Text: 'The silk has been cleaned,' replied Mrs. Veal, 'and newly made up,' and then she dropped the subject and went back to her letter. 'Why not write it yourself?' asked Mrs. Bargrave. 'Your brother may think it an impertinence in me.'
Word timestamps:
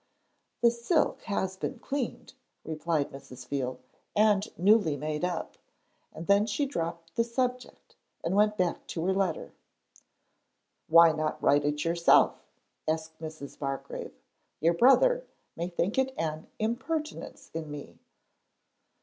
'The 0.63 0.71
silk 0.71 1.21
has 1.25 1.55
been 1.55 1.77
cleaned,' 1.77 2.33
replied 2.63 3.11
Mrs. 3.11 3.47
Veal, 3.47 3.79
'and 4.15 4.47
newly 4.57 4.97
made 4.97 5.23
up,' 5.23 5.59
and 6.11 6.25
then 6.25 6.47
she 6.47 6.65
dropped 6.65 7.13
the 7.15 7.23
subject 7.23 7.95
and 8.23 8.35
went 8.35 8.57
back 8.57 8.87
to 8.87 9.05
her 9.05 9.13
letter. 9.13 9.53
'Why 10.87 11.11
not 11.11 11.39
write 11.39 11.65
it 11.65 11.85
yourself?' 11.85 12.43
asked 12.87 13.19
Mrs. 13.19 13.59
Bargrave. 13.59 14.15
'Your 14.59 14.73
brother 14.73 15.27
may 15.55 15.67
think 15.67 15.99
it 15.99 16.15
an 16.17 16.47
impertinence 16.57 17.51
in 17.53 17.69
me.' 17.69 17.99